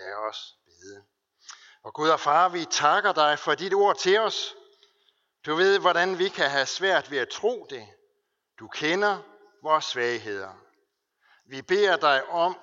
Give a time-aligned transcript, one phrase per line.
[0.00, 1.04] Lad os bede.
[1.82, 4.54] Og Gud og far, vi takker dig for dit ord til os.
[5.46, 7.88] Du ved, hvordan vi kan have svært ved at tro det.
[8.58, 9.18] Du kender
[9.62, 10.54] vores svagheder.
[11.46, 12.58] Vi beder dig om,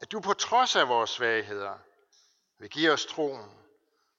[0.00, 1.78] at du på trods af vores svagheder
[2.58, 3.50] vil give os troen,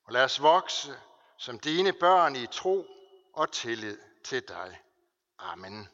[0.03, 0.99] og lad os vokse
[1.37, 2.85] som dine børn i tro
[3.33, 4.81] og tillid til dig.
[5.39, 5.89] Amen.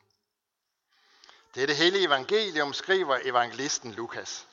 [1.56, 4.48] Det er det hellige evangelium, skriver evangelisten Lukas.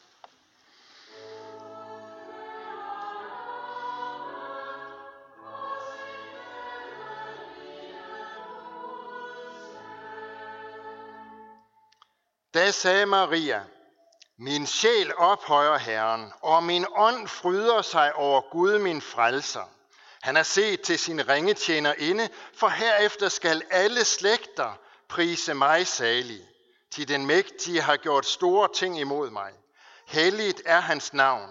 [12.55, 13.63] Da sagde Maria,
[14.39, 19.69] min sjæl ophøjer Herren, og min ånd fryder sig over Gud min frelser.
[20.23, 26.49] Han har set til sin ringetjener inde, for herefter skal alle slægter prise mig salig.
[26.93, 29.53] Til den mægtige har gjort store ting imod mig.
[30.07, 31.51] Helligt er hans navn,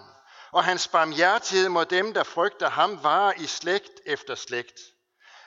[0.52, 4.80] og hans barmhjertighed mod dem, der frygter ham, varer i slægt efter slægt.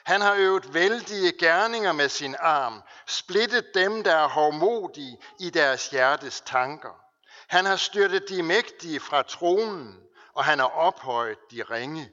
[0.08, 5.88] Han har øvet vældige gerninger med sin arm, splittet dem, der er hovmodige i deres
[5.88, 7.00] hjertes tanker.
[7.48, 10.00] Han har styrtet de mægtige fra tronen,
[10.34, 12.10] og han har ophøjet de ringe.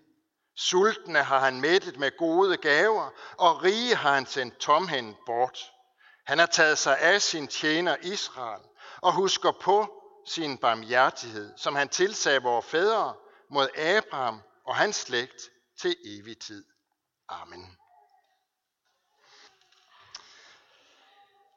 [0.55, 5.59] Sultne har han mættet med gode gaver, og rige har han sendt tomhændet bort.
[6.25, 8.61] Han har taget sig af sin tjener Israel,
[9.02, 13.13] og husker på sin barmhjertighed, som han tilsagde vores fædre
[13.52, 15.41] mod Abraham og hans slægt
[15.81, 16.65] til evig tid.
[17.30, 17.77] Amen.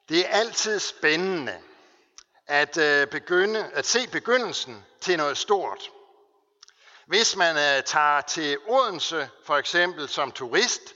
[0.08, 1.58] Det er altid spændende
[2.46, 5.90] at, øh, begynde, at se begyndelsen til noget stort.
[7.06, 10.94] Hvis man øh, tager til Odense for eksempel som turist,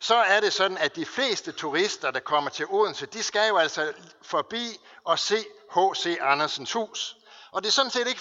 [0.00, 3.56] så er det sådan, at de fleste turister, der kommer til Odense, de skal jo
[3.56, 3.92] altså
[4.22, 6.16] forbi og se H.C.
[6.20, 7.16] Andersens hus.
[7.52, 8.20] Og det er sådan set ikke,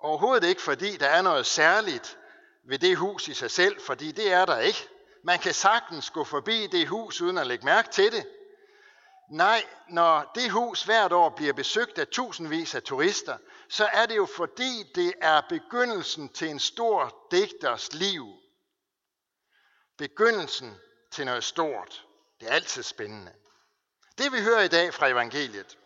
[0.00, 2.18] overhovedet ikke, fordi der er noget særligt
[2.68, 4.88] ved det hus i sig selv, fordi det er der ikke.
[5.24, 8.26] Man kan sagtens gå forbi det hus uden at lægge mærke til det.
[9.30, 14.16] Nej, når det hus hvert år bliver besøgt af tusindvis af turister, så er det
[14.16, 18.26] jo fordi, det er begyndelsen til en stor digters liv.
[19.98, 20.76] Begyndelsen
[21.10, 22.06] til noget stort.
[22.40, 23.32] Det er altid spændende.
[24.18, 25.78] Det vi hører i dag fra evangeliet,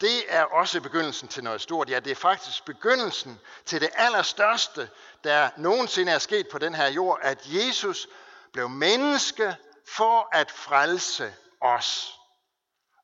[0.00, 1.90] det er også begyndelsen til noget stort.
[1.90, 4.90] Ja, det er faktisk begyndelsen til det allerstørste,
[5.24, 8.08] der nogensinde er sket på den her jord, at Jesus
[8.52, 9.56] blev menneske
[9.96, 12.19] for at frelse os.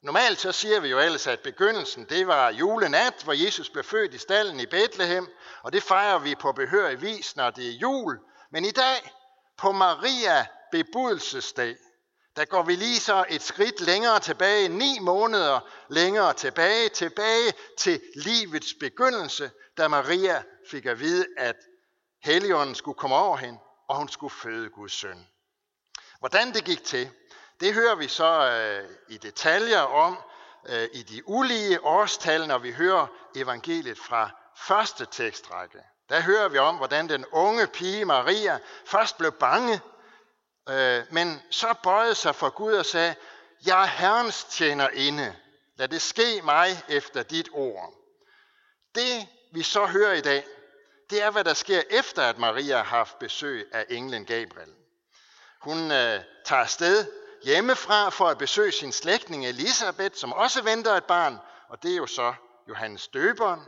[0.07, 4.15] Normalt så siger vi jo ellers, at begyndelsen det var julenat, hvor Jesus blev født
[4.15, 5.29] i stallen i Bethlehem,
[5.63, 8.19] og det fejrer vi på behørig vis, når det er jul.
[8.51, 9.13] Men i dag,
[9.57, 11.77] på Maria bebudelsesdag,
[12.37, 18.01] der går vi lige så et skridt længere tilbage, ni måneder længere tilbage, tilbage til
[18.15, 21.57] livets begyndelse, da Maria fik at vide, at
[22.23, 23.59] Helligånden skulle komme over hende,
[23.89, 25.27] og hun skulle føde Guds søn.
[26.19, 27.11] Hvordan det gik til,
[27.61, 30.19] det hører vi så øh, i detaljer om
[30.69, 33.07] øh, i de ulige årstal, når vi hører
[33.37, 35.79] evangeliet fra første tekstrække.
[36.09, 39.81] Der hører vi om, hvordan den unge pige Maria først blev bange,
[40.69, 43.15] øh, men så bøjede sig for Gud og sagde,
[43.67, 45.37] jeg er Herrens tjener inde.
[45.77, 47.95] Lad det ske mig efter dit ord.
[48.95, 50.45] Det vi så hører i dag,
[51.11, 54.75] det er, hvad der sker efter, at Maria har haft besøg af englen Gabriel.
[55.61, 57.07] Hun øh, tager afsted
[57.45, 61.39] hjemmefra for at besøge sin slægtning Elisabeth, som også venter et barn,
[61.69, 62.35] og det er jo så
[62.69, 63.61] Johannes døberen.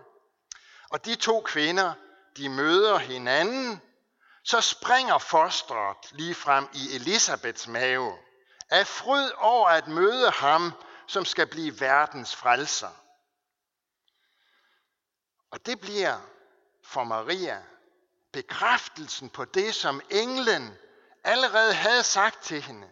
[0.90, 1.92] Og de to kvinder,
[2.36, 3.82] de møder hinanden,
[4.44, 8.18] så springer fosteret lige frem i Elisabeths mave,
[8.70, 10.72] af fryd over at møde ham,
[11.06, 12.90] som skal blive verdens frelser.
[15.50, 16.20] Og det bliver
[16.84, 17.62] for Maria
[18.32, 20.74] bekræftelsen på det, som englen
[21.24, 22.90] allerede havde sagt til hende.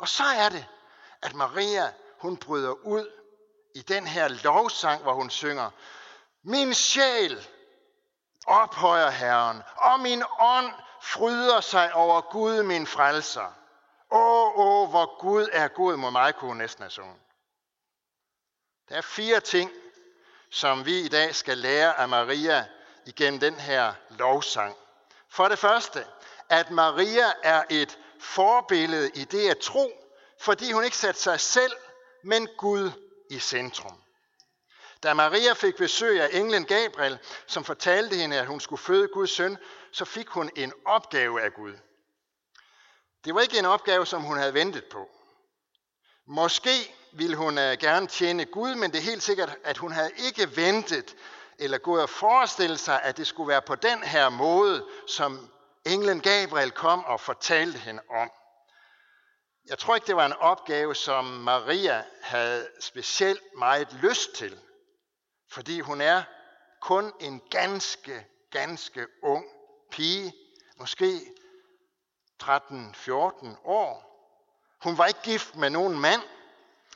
[0.00, 0.66] Og så er det,
[1.22, 3.10] at Maria, hun bryder ud
[3.74, 5.70] i den her lovsang, hvor hun synger,
[6.42, 7.48] Min sjæl
[8.46, 13.52] ophøjer Herren, og min ånd fryder sig over Gud, min frelser.
[14.10, 17.16] Åh, åh, hvor Gud er god mod mig, kunne hun næsten have sunget.
[18.88, 19.70] Der er fire ting,
[20.50, 22.66] som vi i dag skal lære af Maria
[23.06, 24.76] igennem den her lovsang.
[25.28, 26.06] For det første,
[26.48, 29.92] at Maria er et forbillede i det at tro,
[30.40, 31.72] fordi hun ikke satte sig selv,
[32.24, 32.90] men Gud
[33.30, 34.02] i centrum.
[35.02, 39.30] Da Maria fik besøg af englen Gabriel, som fortalte hende, at hun skulle føde Guds
[39.30, 39.58] søn,
[39.92, 41.72] så fik hun en opgave af Gud.
[43.24, 45.08] Det var ikke en opgave, som hun havde ventet på.
[46.26, 50.10] Måske ville hun øh, gerne tjene Gud, men det er helt sikkert, at hun havde
[50.16, 51.16] ikke ventet
[51.58, 55.50] eller gået og forestillet sig, at det skulle være på den her måde, som
[55.84, 58.30] englen Gabriel kom og fortalte hende om.
[59.66, 64.60] Jeg tror ikke, det var en opgave, som Maria havde specielt meget lyst til,
[65.50, 66.22] fordi hun er
[66.80, 69.44] kun en ganske, ganske ung
[69.90, 70.34] pige,
[70.76, 71.20] måske
[72.42, 72.48] 13-14
[73.64, 74.10] år.
[74.82, 76.22] Hun var ikke gift med nogen mand,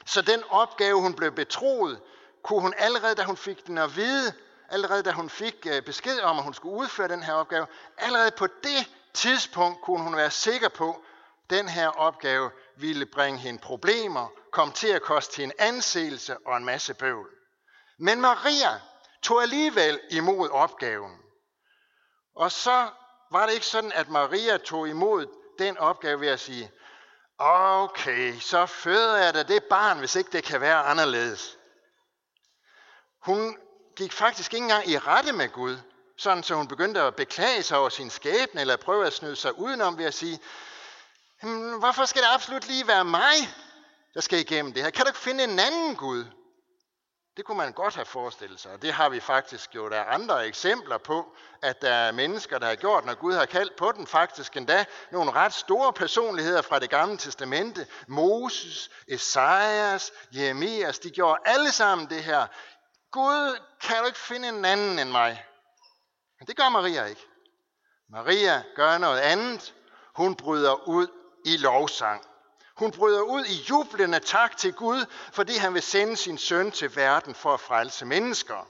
[0.06, 2.00] så den opgave, hun blev betroet,
[2.42, 4.34] kunne hun allerede, da hun fik den at vide,
[4.68, 7.66] allerede da hun fik øh, besked om, at hun skulle udføre den her opgave,
[7.98, 13.38] allerede på det tidspunkt kunne hun være sikker på, at den her opgave ville bringe
[13.38, 17.30] hende problemer, kom til at koste hende anseelse og en masse bøvl.
[17.98, 18.80] Men Maria
[19.22, 21.18] tog alligevel imod opgaven.
[22.34, 22.88] Og så
[23.30, 25.26] var det ikke sådan, at Maria tog imod
[25.58, 26.70] den opgave ved at sige,
[27.38, 31.58] okay, så føder jeg da det barn, hvis ikke det kan være anderledes.
[33.18, 33.58] Hun
[33.96, 35.78] gik faktisk ikke engang i rette med Gud,
[36.16, 39.58] sådan så hun begyndte at beklage sig over sin skæbne, eller prøve at snyde sig
[39.58, 40.40] udenom ved at sige,
[41.78, 43.34] hvorfor skal det absolut lige være mig,
[44.14, 44.90] der skal igennem det her?
[44.90, 46.24] Kan du ikke finde en anden Gud?
[47.36, 50.46] Det kunne man godt have forestillet sig, og det har vi faktisk jo der andre
[50.46, 54.06] eksempler på, at der er mennesker, der har gjort, når Gud har kaldt på den,
[54.06, 57.86] faktisk endda nogle ret store personligheder fra det gamle testamente.
[58.08, 62.46] Moses, Esajas, Jeremias, de gjorde alle sammen det her.
[63.14, 65.46] Gud, kan du ikke finde en anden end mig?
[66.38, 67.26] Men det gør Maria ikke.
[68.10, 69.74] Maria gør noget andet.
[70.16, 71.06] Hun bryder ud
[71.44, 72.24] i lovsang.
[72.76, 76.96] Hun bryder ud i jublende tak til Gud, fordi han vil sende sin søn til
[76.96, 78.68] verden for at frelse mennesker.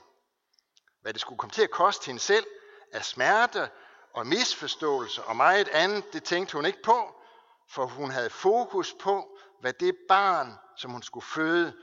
[1.01, 2.45] Hvad det skulle komme til at koste hende selv
[2.93, 3.69] af smerte
[4.13, 7.15] og misforståelse og meget andet, det tænkte hun ikke på,
[7.69, 11.73] for hun havde fokus på, hvad det barn, som hun skulle føde,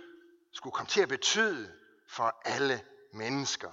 [0.52, 1.81] skulle komme til at betyde
[2.12, 3.72] for alle mennesker.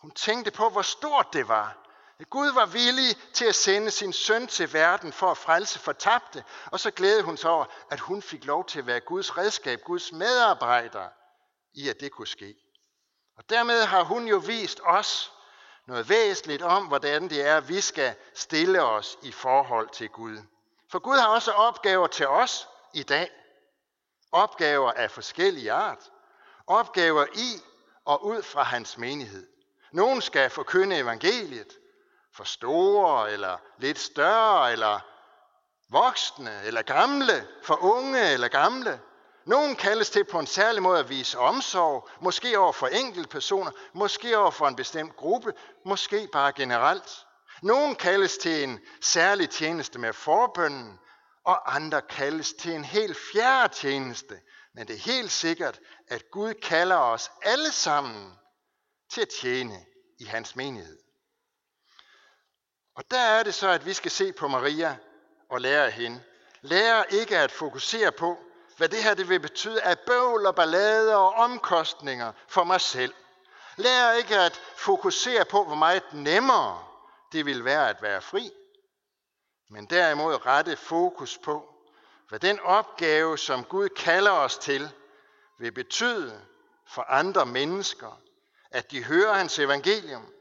[0.00, 1.84] Hun tænkte på, hvor stort det var,
[2.30, 6.80] Gud var villig til at sende sin søn til verden for at frelse fortabte, og
[6.80, 10.12] så glædede hun sig over, at hun fik lov til at være Guds redskab, Guds
[10.12, 11.08] medarbejder
[11.74, 12.54] i, at det kunne ske.
[13.36, 15.32] Og dermed har hun jo vist os
[15.86, 20.38] noget væsentligt om, hvordan det er, at vi skal stille os i forhold til Gud.
[20.90, 23.30] For Gud har også opgaver til os i dag.
[24.32, 26.10] Opgaver af forskellige art.
[26.66, 27.62] Opgaver i
[28.04, 29.46] og ud fra hans menighed.
[29.92, 31.78] Nogen skal forkynde evangeliet,
[32.32, 35.00] for store, eller lidt større, eller
[35.90, 39.00] voksne, eller gamle, for unge eller gamle.
[39.46, 43.70] Nogen kaldes til på en særlig måde at vise omsorg, måske over for enkelte personer,
[43.92, 45.52] måske over for en bestemt gruppe,
[45.84, 47.26] måske bare generelt.
[47.62, 50.98] Nogen kaldes til en særlig tjeneste med forbønden,
[51.44, 54.40] og andre kaldes til en helt fjerde tjeneste.
[54.74, 58.32] Men det er helt sikkert, at Gud kalder os alle sammen
[59.10, 59.86] til at tjene
[60.18, 60.98] i hans menighed.
[62.94, 64.96] Og der er det så, at vi skal se på Maria
[65.50, 66.22] og lære af hende.
[66.60, 68.38] Lære ikke at fokusere på,
[68.76, 73.14] hvad det her det vil betyde af bøvl og ballade og omkostninger for mig selv.
[73.76, 76.84] Lær ikke at fokusere på, hvor meget nemmere
[77.32, 78.50] det vil være at være fri.
[79.70, 81.73] Men derimod rette fokus på,
[82.28, 84.90] hvad den opgave, som Gud kalder os til,
[85.58, 86.42] vil betyde
[86.86, 88.20] for andre mennesker,
[88.70, 90.32] at de hører hans evangelium,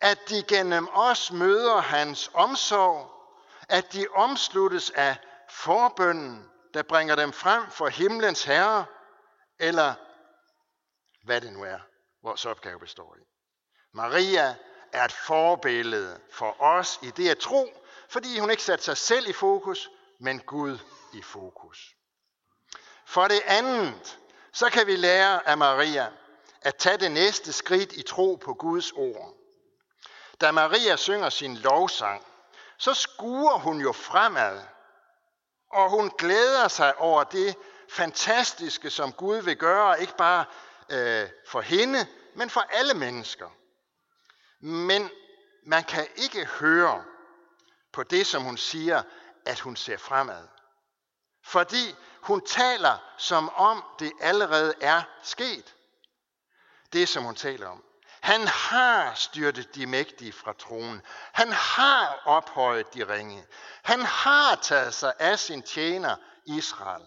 [0.00, 3.10] at de gennem os møder hans omsorg,
[3.68, 5.16] at de omsluttes af
[5.50, 8.84] forbønnen, der bringer dem frem for himlens herre,
[9.58, 9.94] eller
[11.24, 11.78] hvad det nu er,
[12.22, 13.24] vores opgave består i.
[13.92, 14.56] Maria
[14.92, 17.68] er et forbillede for os i det at tro,
[18.08, 19.90] fordi hun ikke satte sig selv i fokus,
[20.20, 20.78] men Gud
[21.16, 21.94] i fokus.
[23.06, 24.18] For det andet,
[24.52, 26.12] så kan vi lære af Maria
[26.60, 29.34] at tage det næste skridt i tro på Guds ord.
[30.40, 32.26] Da Maria synger sin lovsang,
[32.78, 34.60] så skuer hun jo fremad,
[35.70, 37.56] og hun glæder sig over det
[37.90, 40.44] fantastiske, som Gud vil gøre, ikke bare
[40.90, 43.48] øh, for hende, men for alle mennesker.
[44.60, 45.10] Men
[45.66, 47.04] man kan ikke høre
[47.92, 49.02] på det, som hun siger,
[49.46, 50.48] at hun ser fremad.
[51.46, 55.74] Fordi hun taler, som om det allerede er sket.
[56.92, 57.84] Det, som hun taler om.
[58.20, 61.02] Han har styrtet de mægtige fra tronen.
[61.32, 63.46] Han har ophøjet de ringe.
[63.82, 67.02] Han har taget sig af sin tjener Israel.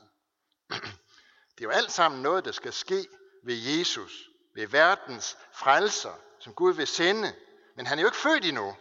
[1.57, 3.07] Det er jo alt sammen noget, der skal ske
[3.43, 4.11] ved Jesus,
[4.55, 7.35] ved verdens frelser, som Gud vil sende.
[7.75, 8.75] Men han er jo ikke født endnu.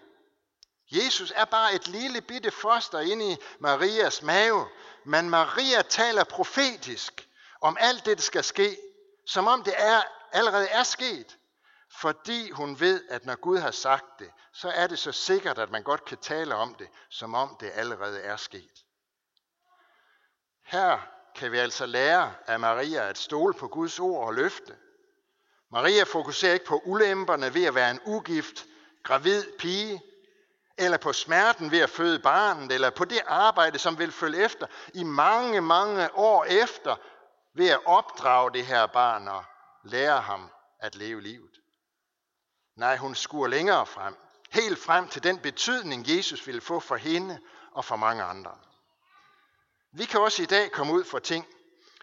[0.91, 4.69] Jesus er bare et lille bitte foster inde i Marias mave,
[5.05, 7.29] men Maria taler profetisk
[7.61, 8.79] om alt det, der skal ske,
[9.27, 10.03] som om det er,
[10.33, 11.35] allerede er sket.
[12.01, 15.71] fordi hun ved, at når Gud har sagt det, så er det så sikkert, at
[15.71, 18.85] man godt kan tale om det, som om det allerede er sket.
[20.65, 20.99] Her
[21.35, 24.77] kan vi altså lære af Maria at stole på Guds ord og løfte.
[25.71, 28.67] Maria fokuserer ikke på ulemperne ved at være en ugift,
[29.05, 30.03] gravid pige,
[30.79, 34.67] eller på smerten ved at føde barnet, eller på det arbejde, som vil følge efter
[34.95, 36.97] i mange, mange år efter,
[37.55, 39.45] ved at opdrage det her barn og
[39.85, 41.51] lære ham at leve livet.
[42.77, 44.17] Nej, hun skuer længere frem.
[44.51, 47.39] Helt frem til den betydning, Jesus ville få for hende
[47.73, 48.51] og for mange andre.
[49.93, 51.47] Vi kan også i dag komme ud for ting,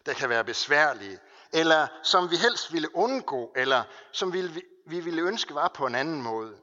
[0.05, 1.20] der kan være besværlige,
[1.53, 5.96] eller som vi helst ville undgå, eller som vi, vi ville ønske var på en
[5.96, 6.58] anden måde.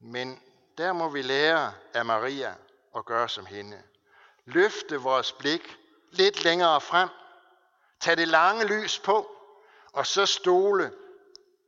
[0.00, 0.42] Men
[0.78, 2.54] der må vi lære af Maria
[2.96, 3.82] at gøre som hende.
[4.44, 5.76] Løfte vores blik
[6.10, 7.08] lidt længere frem.
[8.00, 9.36] Tag det lange lys på,
[9.92, 10.92] og så stole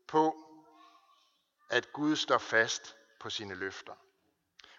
[0.08, 0.36] på,
[1.70, 3.92] at Gud står fast på sine løfter.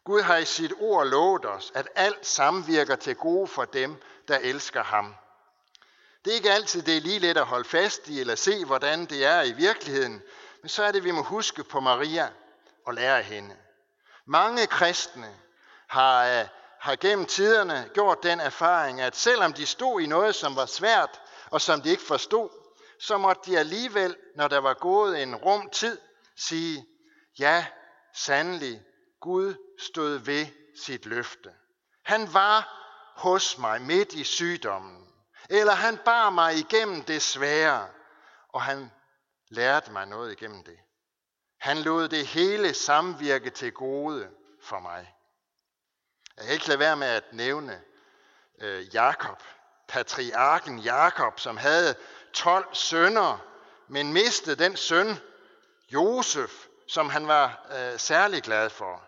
[0.03, 3.95] Gud har i sit ord lovet os, at alt samvirker til gode for dem,
[4.27, 5.15] der elsker ham.
[6.25, 9.05] Det er ikke altid det er lige let at holde fast i eller se, hvordan
[9.05, 10.21] det er i virkeligheden,
[10.61, 12.29] men så er det, vi må huske på Maria
[12.85, 13.55] og lære af hende.
[14.27, 15.35] Mange kristne
[15.87, 16.47] har, øh,
[16.79, 21.21] har gennem tiderne gjort den erfaring, at selvom de stod i noget, som var svært
[21.51, 22.49] og som de ikke forstod,
[22.99, 25.99] så måtte de alligevel, når der var gået en rum tid,
[26.35, 26.87] sige,
[27.39, 27.65] ja,
[28.13, 28.81] sandelig,
[29.21, 30.45] Gud stod ved
[30.85, 31.49] sit løfte.
[32.05, 32.73] Han var
[33.15, 35.07] hos mig midt i sygdommen,
[35.49, 37.87] eller han bar mig igennem det svære,
[38.53, 38.91] og han
[39.49, 40.77] lærte mig noget igennem det.
[41.67, 44.29] Han lod det hele samvirke til gode
[44.63, 45.13] for mig.
[46.37, 47.81] Jeg kan ikke lade være med at nævne
[48.61, 49.43] øh, Jakob,
[49.87, 51.95] patriarken Jakob, som havde
[52.33, 53.37] 12 sønner,
[53.87, 55.17] men mistede den søn,
[55.93, 56.51] Josef,
[56.87, 59.01] som han var øh, særlig glad for.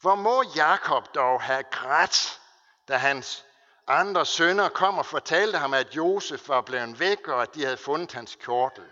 [0.00, 2.40] Hvor må Jakob dog have grædt,
[2.88, 3.44] da hans
[3.86, 7.76] andre sønner kom og fortalte ham, at Josef var blevet væk, og at de havde
[7.76, 8.84] fundet hans kjortel.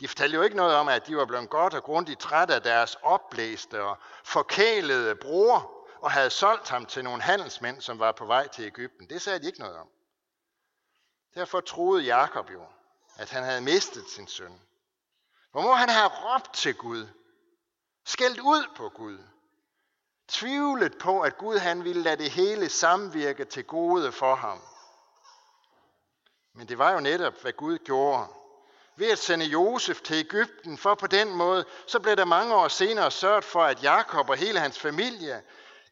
[0.00, 2.62] De fortalte jo ikke noget om, at de var blevet godt og grundigt trætte af
[2.62, 8.26] deres opblæste og forkælede bror, og havde solgt ham til nogle handelsmænd, som var på
[8.26, 9.10] vej til Ægypten.
[9.10, 9.88] Det sagde de ikke noget om.
[11.34, 12.66] Derfor troede Jakob jo,
[13.16, 14.60] at han havde mistet sin søn.
[15.50, 17.08] Hvor må han have råbt til Gud,
[18.04, 19.18] skældt ud på Gud,
[20.28, 24.62] tvivlet på, at Gud han ville lade det hele samvirke til gode for ham.
[26.52, 28.28] Men det var jo netop, hvad Gud gjorde.
[28.96, 32.68] Ved at sende Josef til Ægypten, for på den måde, så blev der mange år
[32.68, 35.42] senere sørget for, at Jakob og hele hans familie,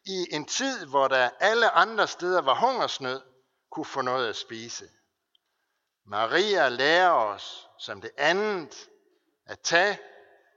[0.05, 3.21] i en tid, hvor der alle andre steder var hungersnød,
[3.71, 4.89] kunne få noget at spise.
[6.05, 8.89] Maria lærer os som det andet
[9.45, 9.99] at tage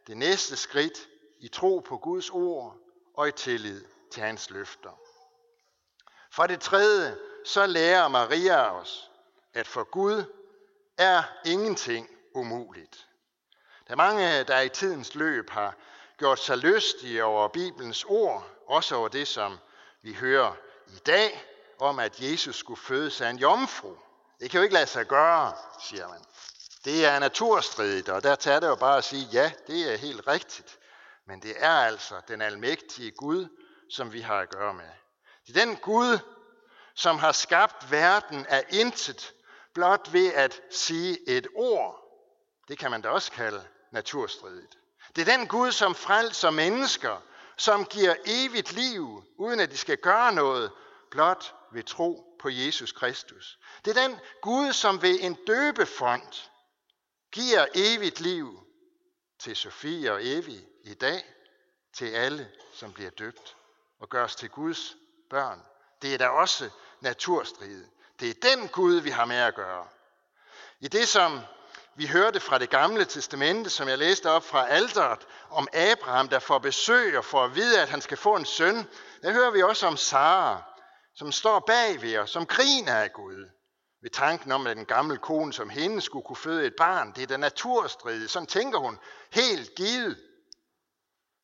[0.06, 1.08] det næste skridt
[1.40, 2.76] i tro på Guds ord
[3.14, 4.90] og i tillid til hans løfter.
[6.32, 9.10] For det tredje, så lærer Maria os,
[9.54, 10.24] at for Gud
[10.98, 13.08] er ingenting umuligt.
[13.86, 15.76] Der er mange, der i tidens løb har
[16.18, 19.58] gjort sig lystige over Bibelens ord, også over det, som
[20.02, 20.56] vi hører
[20.86, 21.44] i dag,
[21.80, 23.94] om at Jesus skulle fødes af en jomfru.
[24.40, 26.24] Det kan jo ikke lade sig gøre, siger man.
[26.84, 30.28] Det er naturstridigt, og der tager det jo bare at sige, ja, det er helt
[30.28, 30.78] rigtigt.
[31.26, 33.48] Men det er altså den almægtige Gud,
[33.90, 34.90] som vi har at gøre med.
[35.46, 36.18] Det er den Gud,
[36.94, 39.34] som har skabt verden af intet,
[39.74, 42.07] blot ved at sige et ord.
[42.68, 44.78] Det kan man da også kalde naturstridigt.
[45.16, 47.22] Det er den Gud, som frelser mennesker,
[47.56, 50.72] som giver evigt liv, uden at de skal gøre noget,
[51.10, 53.58] blot ved tro på Jesus Kristus.
[53.84, 56.50] Det er den Gud, som ved en døbefond
[57.32, 58.66] giver evigt liv
[59.38, 61.34] til Sofie og Evi i dag,
[61.92, 63.56] til alle, som bliver døbt
[64.00, 64.96] og gøres til Guds
[65.30, 65.62] børn.
[66.02, 66.70] Det er da også
[67.00, 67.88] naturstridet.
[68.20, 69.88] Det er den Gud, vi har med at gøre.
[70.80, 71.40] I det, som
[71.98, 76.38] vi hørte fra det gamle testamente, som jeg læste op fra alderet, om Abraham, der
[76.38, 78.76] får besøg og får at vide, at han skal få en søn,
[79.22, 80.62] der hører vi også om Sara,
[81.14, 83.48] som står bagved og som griner af Gud.
[84.02, 87.22] Ved tanken om, at den gamle kone som hende skulle kunne føde et barn, det
[87.22, 88.30] er da naturstridigt.
[88.30, 88.98] Sådan tænker hun
[89.30, 90.18] helt givet.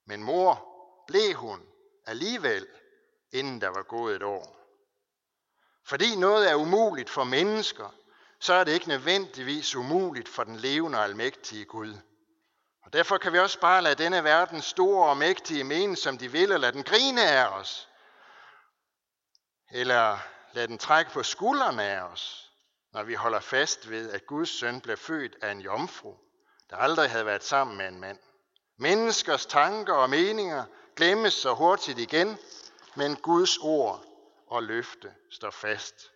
[0.06, 0.68] Men mor
[1.06, 1.61] blev hun
[2.06, 2.66] alligevel,
[3.32, 4.56] inden der var gået et år.
[5.87, 7.94] Fordi noget er umuligt for mennesker,
[8.44, 11.94] så er det ikke nødvendigvis umuligt for den levende og almægtige Gud.
[12.82, 16.32] Og derfor kan vi også bare lade denne verden store og mægtige mene, som de
[16.32, 17.88] vil, og lade den grine af os.
[19.70, 20.18] Eller
[20.52, 22.50] lade den trække på skuldrene af os,
[22.92, 26.14] når vi holder fast ved, at Guds søn blev født af en jomfru,
[26.70, 28.18] der aldrig havde været sammen med en mand.
[28.78, 30.64] Menneskers tanker og meninger
[30.96, 32.38] glemmes så hurtigt igen,
[32.94, 34.04] men Guds ord
[34.46, 36.13] og løfte står fast.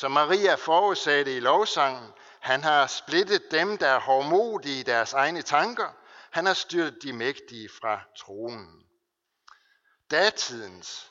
[0.00, 5.42] Som Maria forudsagde i lovsangen, han har splittet dem, der er hårdmodige i deres egne
[5.42, 5.88] tanker.
[6.30, 8.86] Han har styrt de mægtige fra tronen.
[10.10, 11.10] Datidens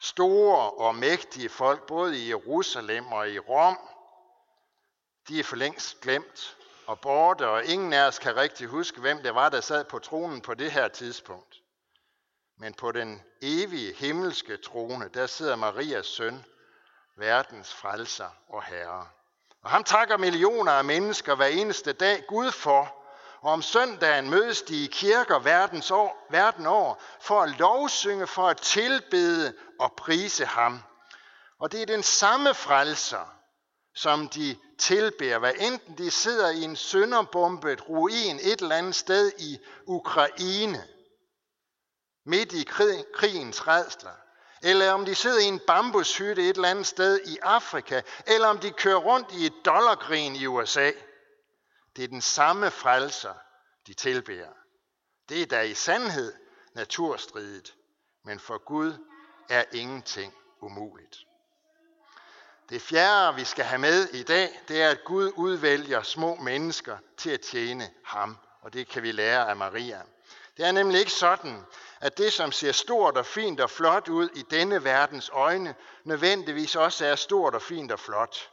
[0.00, 3.78] store og mægtige folk, både i Jerusalem og i Rom,
[5.28, 9.22] de er for længst glemt og borte, og ingen af os kan rigtig huske, hvem
[9.22, 11.56] det var, der sad på tronen på det her tidspunkt.
[12.58, 16.44] Men på den evige himmelske trone, der sidder Marias søn,
[17.18, 19.06] verdens frelser og herre.
[19.62, 22.94] Og ham takker millioner af mennesker hver eneste dag Gud for,
[23.40, 28.48] og om søndagen mødes de i kirker verdens år, verden over for at lovsynge, for
[28.48, 30.82] at tilbede og prise ham.
[31.58, 33.34] Og det er den samme frelser,
[33.94, 39.32] som de tilbærer, hvad enten de sidder i en sønderbombet ruin et eller andet sted
[39.38, 40.84] i Ukraine,
[42.26, 42.64] midt i
[43.14, 44.27] krigens redsler,
[44.62, 48.58] eller om de sidder i en bambushytte et eller andet sted i Afrika, eller om
[48.58, 50.90] de kører rundt i et dollargrin i USA.
[51.96, 53.34] Det er den samme frelser,
[53.86, 54.52] de tilbærer.
[55.28, 56.32] Det er da i sandhed
[56.74, 57.74] naturstridigt,
[58.24, 58.92] men for Gud
[59.48, 61.16] er ingenting umuligt.
[62.68, 66.98] Det fjerde, vi skal have med i dag, det er, at Gud udvælger små mennesker
[67.16, 68.38] til at tjene ham.
[68.60, 70.02] Og det kan vi lære af Maria.
[70.56, 71.62] Det er nemlig ikke sådan,
[72.00, 75.74] at det, som ser stort og fint og flot ud i denne verdens øjne,
[76.04, 78.50] nødvendigvis også er stort og fint og flot.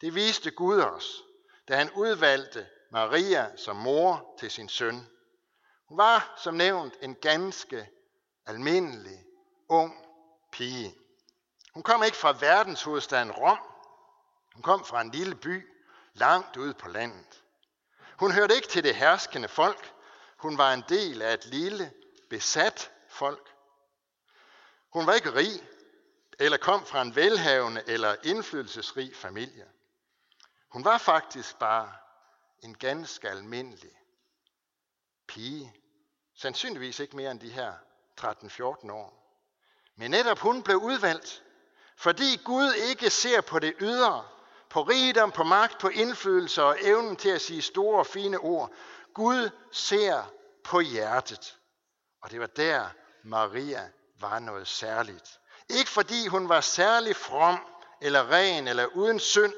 [0.00, 1.22] Det viste Gud os,
[1.68, 5.06] da han udvalgte Maria som mor til sin søn.
[5.88, 7.88] Hun var, som nævnt, en ganske
[8.46, 9.24] almindelig,
[9.68, 10.06] ung
[10.52, 10.94] pige.
[11.74, 13.58] Hun kom ikke fra verdenshovedstaden Rom.
[14.54, 15.68] Hun kom fra en lille by
[16.12, 17.42] langt ude på landet.
[18.18, 19.92] Hun hørte ikke til det herskende folk.
[20.36, 21.92] Hun var en del af et lille,
[22.30, 23.54] besat folk.
[24.92, 25.68] Hun var ikke rig,
[26.38, 29.66] eller kom fra en velhavende eller indflydelsesrig familie.
[30.68, 31.92] Hun var faktisk bare
[32.62, 33.98] en ganske almindelig
[35.26, 35.74] pige.
[36.34, 37.72] Sandsynligvis ikke mere end de her
[38.20, 39.24] 13-14 år.
[39.96, 41.42] Men netop hun blev udvalgt,
[41.96, 44.28] fordi Gud ikke ser på det ydre,
[44.68, 48.72] på rigdom, på magt, på indflydelse og evnen til at sige store og fine ord.
[49.14, 50.32] Gud ser
[50.64, 51.58] på hjertet.
[52.24, 52.88] Og det var der,
[53.22, 55.40] Maria var noget særligt.
[55.68, 57.58] Ikke fordi hun var særlig from,
[58.00, 59.54] eller ren, eller uden synd.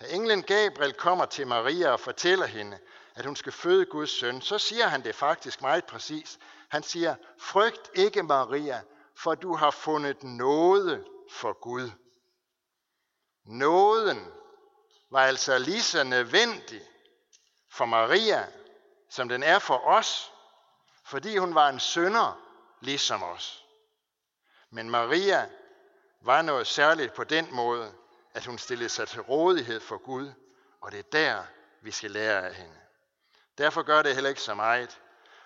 [0.00, 2.78] Da englen Gabriel kommer til Maria og fortæller hende,
[3.14, 6.38] at hun skal føde Guds søn, så siger han det faktisk meget præcis.
[6.68, 8.82] Han siger, frygt ikke Maria,
[9.16, 11.90] for du har fundet noget for Gud.
[13.44, 14.32] Nåden
[15.10, 16.82] var altså lige så nødvendig
[17.70, 18.46] for Maria,
[19.10, 20.32] som den er for os,
[21.06, 22.40] fordi hun var en sønder
[22.80, 23.64] ligesom os.
[24.70, 25.48] Men Maria
[26.20, 27.92] var noget særligt på den måde,
[28.34, 30.32] at hun stillede sig til rådighed for Gud,
[30.80, 31.42] og det er der,
[31.80, 32.76] vi skal lære af hende.
[33.58, 35.00] Derfor gør det heller ikke så meget,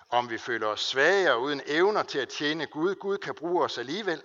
[0.08, 2.94] om vi føler os svage og uden evner til at tjene Gud.
[2.94, 4.22] Gud kan bruge os alligevel.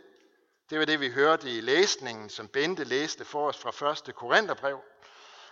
[0.69, 4.15] Det var det, vi hørte i læsningen, som Bente læste for os fra 1.
[4.15, 4.79] Korintherbrev.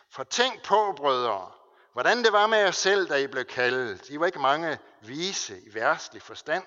[0.10, 1.52] For tænk på, brødre,
[1.94, 4.10] hvordan det var med jer selv, da I blev kaldet.
[4.10, 6.64] I var ikke mange vise i værstlig forstand.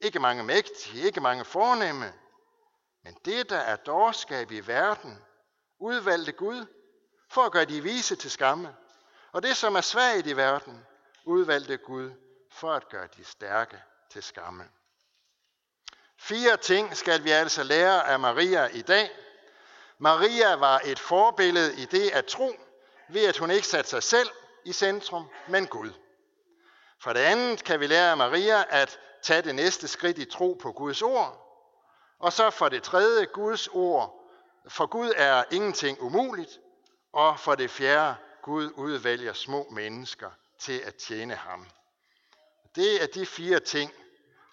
[0.00, 2.12] Ikke mange mægtige, ikke mange fornemme.
[3.04, 5.18] Men det, der er dårskab i verden,
[5.78, 6.66] udvalgte Gud,
[7.30, 8.76] for at gøre de vise til skamme.
[9.32, 10.86] Og det, som er svagt i verden,
[11.24, 12.10] udvalgte Gud
[12.50, 14.64] for at gøre de stærke til skamme.
[16.18, 19.10] Fire ting skal vi altså lære af Maria i dag.
[19.98, 22.52] Maria var et forbillede i det at tro,
[23.08, 24.28] ved at hun ikke satte sig selv
[24.66, 25.90] i centrum, men Gud.
[27.02, 30.58] For det andet kan vi lære af Maria at tage det næste skridt i tro
[30.62, 31.42] på Guds ord.
[32.18, 34.30] Og så for det tredje, Guds ord.
[34.68, 36.60] For Gud er ingenting umuligt.
[37.12, 41.66] Og for det fjerde, Gud udvælger små mennesker til at tjene ham.
[42.74, 43.92] Det er de fire ting,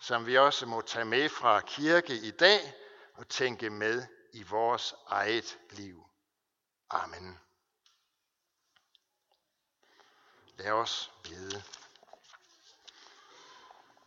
[0.01, 2.73] som vi også må tage med fra kirke i dag
[3.13, 6.03] og tænke med i vores eget liv.
[6.89, 7.39] Amen.
[10.57, 11.63] Lad os bede.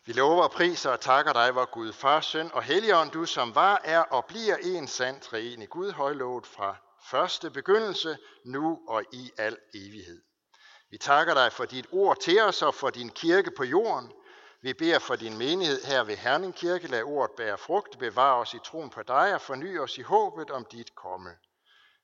[0.05, 3.55] Vi lover og priser og takker dig, vor Gud, Far, Søn og Helligånd, du som
[3.55, 6.77] var, er og bliver en sand træen i Gud højlovet fra
[7.11, 10.23] første begyndelse, nu og i al evighed.
[10.91, 14.13] Vi takker dig for dit ord til os og for din kirke på jorden.
[14.61, 16.89] Vi beder for din menighed her ved Herning Kirke.
[16.89, 20.51] Lad ordet bære frugt, bevare os i troen på dig og forny os i håbet
[20.51, 21.31] om dit komme.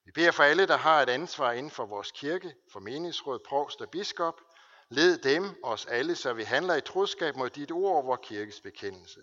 [0.04, 3.80] Vi beder for alle, der har et ansvar inden for vores kirke, for menighedsråd, provst
[3.80, 4.40] og biskop.
[4.88, 8.60] Led dem, os alle, så vi handler i troskab mod dit ord og vor kirkes
[8.60, 9.20] bekendelse.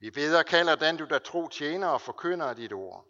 [0.00, 3.06] Vi beder og kalder den, du der tro tjener og forkynder dit ord.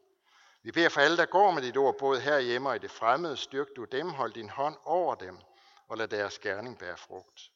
[0.62, 2.90] Vi beder for alle, der går med dit ord, både her hjemme og i det
[2.90, 5.38] fremmede, styrk du dem, hold din hånd over dem,
[5.88, 7.50] og lad deres gerning bære frugt.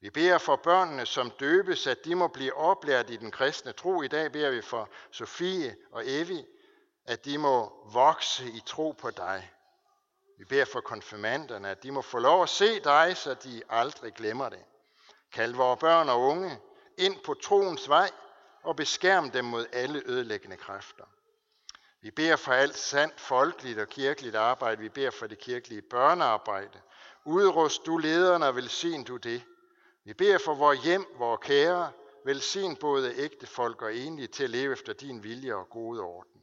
[0.00, 4.02] Vi beder for børnene, som døbes, at de må blive oplært i den kristne tro.
[4.02, 6.44] I dag beder vi for Sofie og Evi,
[7.06, 9.50] at de må vokse i tro på dig.
[10.38, 14.14] Vi beder for konfirmanderne, at de må få lov at se dig, så de aldrig
[14.14, 14.64] glemmer det.
[15.32, 16.58] Kald vores børn og unge
[16.98, 18.10] ind på troens vej
[18.62, 21.04] og beskærm dem mod alle ødelæggende kræfter.
[22.00, 24.82] Vi beder for alt sandt folkeligt og kirkeligt arbejde.
[24.82, 26.80] Vi beder for det kirkelige børnearbejde.
[27.24, 29.42] Udrust du lederne og velsign du det.
[30.04, 31.92] Vi beder for vores hjem, vores kære.
[32.24, 36.35] Velsign både ægte folk og enlige til at leve efter din vilje og gode orden.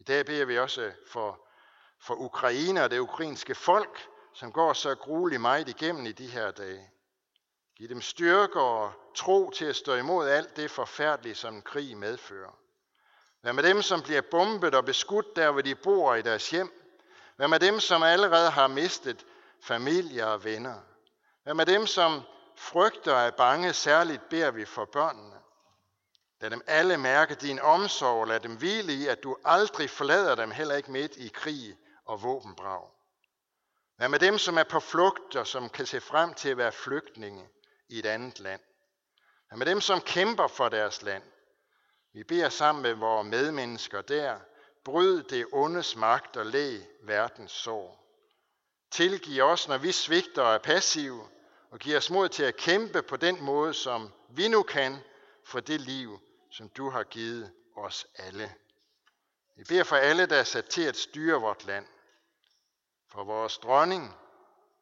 [0.00, 1.48] I dag beder vi også øh, for,
[1.98, 6.50] for Ukraine og det ukrainske folk, som går så grueligt meget igennem i de her
[6.50, 6.90] dage.
[7.76, 11.96] Giv dem styrke og tro til at stå imod alt det forfærdelige, som en krig
[11.96, 12.58] medfører.
[13.40, 16.72] Hvad med dem, som bliver bombet og beskudt der, hvor de bor i deres hjem?
[17.36, 19.26] Hvad med dem, som allerede har mistet
[19.62, 20.80] familie og venner?
[21.42, 22.22] Hvad med dem, som
[22.56, 23.72] frygter og er bange?
[23.72, 25.36] Særligt beder vi for børnene.
[26.40, 30.50] Lad dem alle mærke din omsorg, lad dem hvile i, at du aldrig forlader dem,
[30.50, 32.90] heller ikke midt i krig og våbenbrag.
[33.96, 36.72] Hvad med dem, som er på flugt og som kan se frem til at være
[36.72, 37.48] flygtninge
[37.88, 38.60] i et andet land?
[39.48, 41.22] Hvad med dem, som kæmper for deres land?
[42.12, 44.38] Vi beder sammen med vores medmennesker der,
[44.84, 48.00] bryd det ondes magt og læg verdens sår.
[48.90, 51.28] Tilgiv os, når vi svigter og er passive,
[51.70, 54.96] og giv os mod til at kæmpe på den måde, som vi nu kan,
[55.44, 58.54] for det liv, som du har givet os alle.
[59.56, 61.86] Vi beder for alle, der er sat til at styre vort land.
[63.08, 64.16] For vores dronning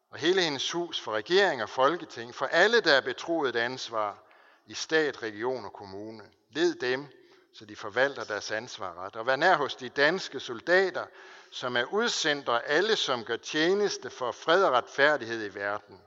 [0.09, 4.23] og hele hendes hus, for regering og folketing, for alle, der er betroet et ansvar
[4.65, 6.23] i stat, region og kommune.
[6.49, 7.07] Led dem,
[7.53, 9.15] så de forvalter deres ansvar ret.
[9.15, 11.05] Og vær nær hos de danske soldater,
[11.51, 16.01] som er udsendt, og alle, som gør tjeneste for fred og retfærdighed i verden.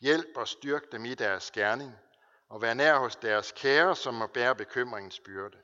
[0.00, 1.98] Hjælp og styrk dem i deres gerning,
[2.52, 5.56] og vær nær hos deres kære, som må bære bekymringens byrde.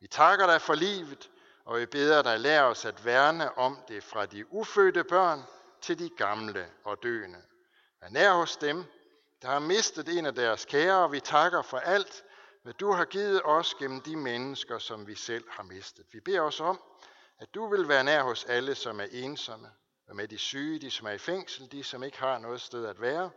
[0.00, 1.30] Vi takker dig for livet,
[1.64, 5.42] og vi beder dig lære os at værne om det fra de ufødte børn
[5.80, 7.42] til de gamle og døende.
[8.00, 8.84] Vær nær hos dem,
[9.42, 12.24] der har mistet en af deres kære, og vi takker for alt,
[12.62, 16.06] hvad du har givet os gennem de mennesker, som vi selv har mistet.
[16.12, 16.80] Vi beder os om,
[17.38, 19.68] at du vil være nær hos alle, som er ensomme,
[20.08, 22.86] og med de syge, de som er i fængsel, de som ikke har noget sted
[22.86, 23.30] at være.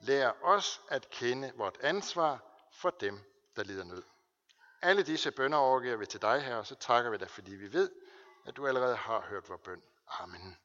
[0.00, 3.20] Lær os at kende vort ansvar for dem,
[3.56, 4.02] der lider nød.
[4.82, 7.72] Alle disse bønder overgiver vi til dig her, og så takker vi dig, fordi vi
[7.72, 7.90] ved,
[8.46, 9.82] at du allerede har hørt vores bøn.
[10.08, 10.56] Amen.